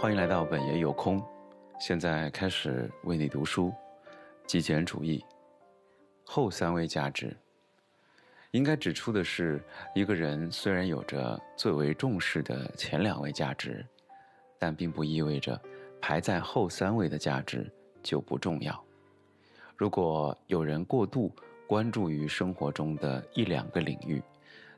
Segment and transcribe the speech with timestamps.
[0.00, 1.20] 欢迎来到本爷有空，
[1.80, 3.74] 现在开始为你读书。
[4.46, 5.24] 极简主义
[6.24, 7.36] 后三位价值，
[8.52, 9.60] 应该指出的是，
[9.96, 13.84] 一个人虽然有着最为重视的前两位价值，
[14.56, 15.60] 但并不意味着
[16.00, 17.68] 排在后三位的价值
[18.00, 18.80] 就不重要。
[19.76, 21.34] 如果有人过度
[21.66, 24.22] 关注于生活中的一两个领域，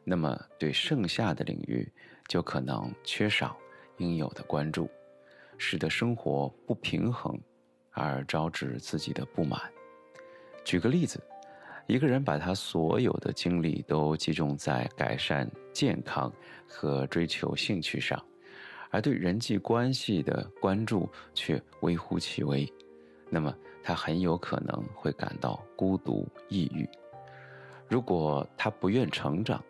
[0.02, 1.86] 那么对剩下的领域
[2.26, 3.54] 就可能缺少
[3.98, 4.88] 应有的关注。
[5.62, 7.38] 使得生活不平衡，
[7.90, 9.60] 而招致自己的不满。
[10.64, 11.22] 举个例子，
[11.86, 16.32] 一个人把他所有的精力都集中在改善健康
[16.66, 18.18] 和追求兴趣上，
[18.90, 22.66] 而对人际关系的关注却微乎其微，
[23.28, 26.88] 那么他很有可能会感到孤独、抑郁。
[27.86, 29.62] 如果他不愿成长，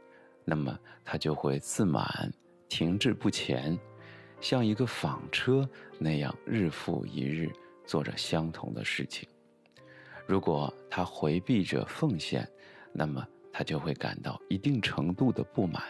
[0.45, 2.32] 那么他就会自满、
[2.68, 3.76] 停滞不前。
[4.40, 7.51] 像一个纺车那样日复一日
[7.84, 9.28] 做着相同的事情。
[10.26, 12.48] 如果他回避着奉献，
[12.92, 15.82] 那么他就会感到一定程度的不满，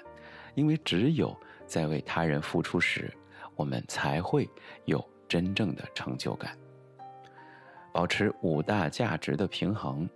[0.54, 3.12] 因为只有在为他人付出时，
[3.54, 4.48] 我们才会
[4.86, 6.58] 有真正的成就感。
[7.92, 10.08] 保持五大价值的平衡，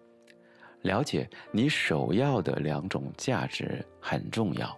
[0.83, 4.77] 了解你首要的两种价值很重要，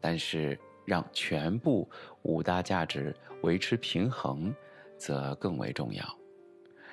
[0.00, 0.58] 但是。
[0.86, 1.86] 让全部
[2.22, 4.54] 五大价值维持平衡，
[4.96, 6.02] 则更为重要。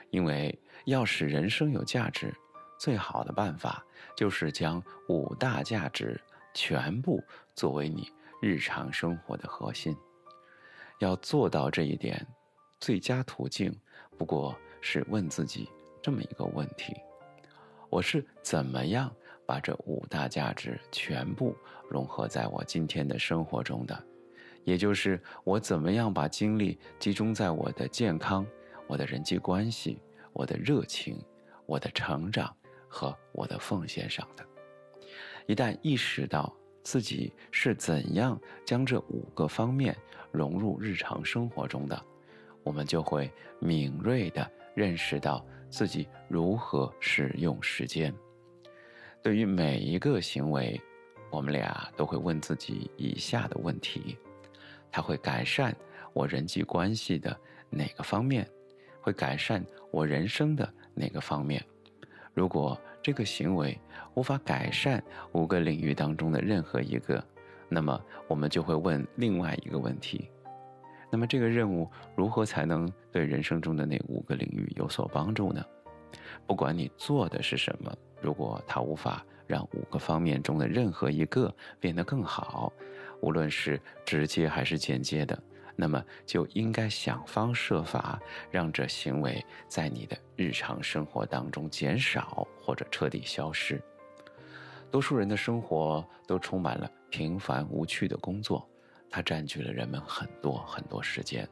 [0.10, 2.36] 因为要使人生有价值，
[2.78, 3.86] 最好的办法
[4.18, 6.20] 就是将五大价值
[6.54, 7.24] 全部
[7.56, 9.96] 作为你日常生活的核心。
[11.00, 12.26] 要做到这一点，
[12.80, 13.74] 最佳途径
[14.18, 15.70] 不过是问自己
[16.02, 16.94] 这么一个问题：
[17.90, 19.14] 我是怎么样？
[19.46, 21.56] 把这五大价值全部
[21.90, 24.04] 融合在我今天的生活中的，
[24.64, 28.46] 也就是我怎么样把精力集中在我的健康、
[28.88, 30.00] 我的人际关系、
[30.32, 31.22] 我的热情、
[31.66, 32.56] 我的成长
[32.88, 34.46] 和我的奉献上的。
[35.46, 36.54] 一旦意识到
[36.84, 39.96] 自己是怎样将这五个方面
[40.32, 42.02] 融入日常生活中的，
[42.64, 48.14] 我们就会敏锐地认识到自己如何使用时间。
[49.24, 50.80] 对于每一个行为，
[51.32, 54.18] 我们俩都会问自己以下的问题：
[54.92, 55.74] 它会改善
[56.12, 57.34] 我人际关系的
[57.70, 58.46] 哪个方面？
[59.00, 61.64] 会改善我人生的哪个方面？
[62.34, 63.80] 如果这个行为
[64.14, 65.02] 无法改善
[65.32, 67.24] 五个领域当中的任何一个，
[67.70, 67.98] 那么
[68.28, 70.30] 我们就会问另外一个问题：
[71.10, 75.66] 那么这个任务如何才能对人生中的那五个领域有所帮助呢？
[76.46, 77.96] 不管你做的是什么。
[78.24, 82.72] 如果它无法让五个方面中的任何一个变得更好，
[83.20, 85.38] 无论是直接还是间接的，
[85.76, 88.18] 那么就应该想方设法
[88.50, 93.82] 让这行为在你的日常生活当中减少或者彻底消失。
[94.90, 98.66] 多数人的生活都充满了平凡无趣的工作，
[99.10, 101.48] 它占据了人们很多很多时间，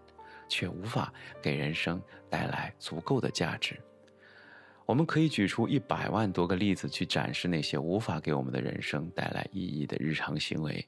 [0.48, 1.12] 却无法
[1.42, 3.78] 给人生带来足够的价值。
[4.86, 10.86] 我们可以举出一百万多个例子去展示那些无法给我们的人生带来意义的日常行为，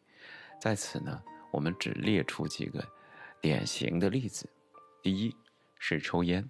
[0.59, 1.21] 在此呢，
[1.51, 2.83] 我们只列出几个
[3.39, 4.49] 典型的例子。
[5.01, 5.33] 第一
[5.79, 6.43] 是抽烟，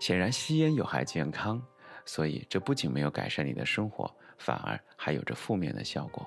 [0.00, 1.62] 显然吸烟有害健康，
[2.06, 6.26] 所以这不仅没有改善你的生活，反而还有着负面的效果。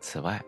[0.00, 0.42] 此外，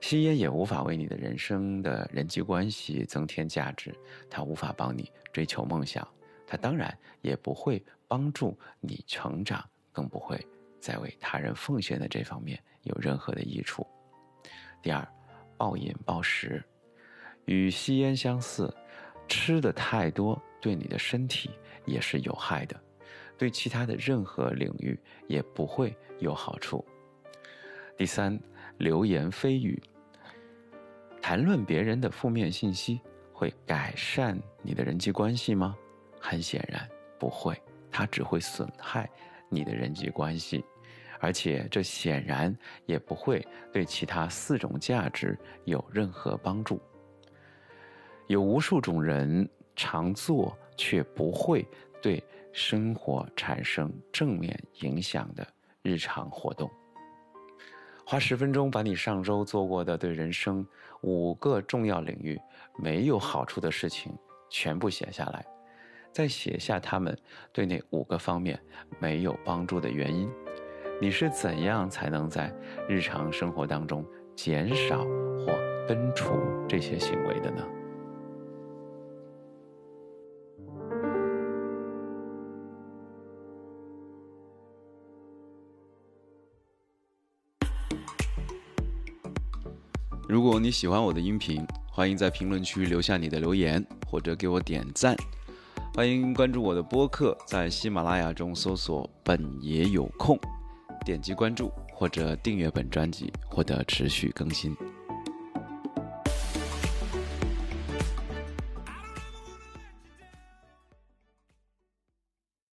[0.00, 3.94] 吸烟也无法为你的人生的人际关系增添价值，
[4.28, 6.06] 它无法帮你追求梦想。
[6.52, 10.38] 它当然也不会帮助你成长，更不会
[10.78, 13.86] 在为他人奉献的这方面有任何的益处。
[14.82, 15.02] 第二，
[15.56, 16.62] 暴饮暴食，
[17.46, 18.70] 与吸烟相似，
[19.26, 21.50] 吃的太多对你的身体
[21.86, 22.78] 也是有害的，
[23.38, 26.84] 对其他的任何领域也不会有好处。
[27.96, 28.38] 第三，
[28.76, 29.82] 流言蜚语，
[31.22, 33.00] 谈论别人的负面信息
[33.32, 35.78] 会改善你的人际关系吗？
[36.22, 36.88] 很显然
[37.18, 37.60] 不会，
[37.90, 39.10] 它只会损害
[39.48, 40.64] 你的人际关系，
[41.18, 46.80] 而且这显然也不会对其他四种价值有任何帮助。
[48.28, 51.66] 有无数种人常做却不会
[52.00, 52.22] 对
[52.52, 55.46] 生活产生正面影响的
[55.82, 56.70] 日常活动。
[58.06, 60.66] 花十分钟把你上周做过的对人生
[61.02, 62.40] 五个重要领域
[62.78, 64.16] 没有好处的事情
[64.48, 65.44] 全部写下来。
[66.12, 67.16] 再写下他们
[67.52, 68.60] 对那五个方面
[69.00, 70.30] 没有帮助的原因。
[71.00, 72.54] 你是怎样才能在
[72.88, 74.04] 日常生活当中
[74.36, 74.98] 减少
[75.38, 75.46] 或
[75.88, 76.34] 根除
[76.68, 77.66] 这些行为的呢？
[90.28, 95.14] 如果你喜欢我的音频欢迎在评论区留下你的留言或者给我点赞
[95.94, 100.38] 欢迎关注我的播客，在喜马拉雅中搜索“本爷有空”，
[101.04, 104.74] 点击关注或者订阅本专辑，获得持续更新。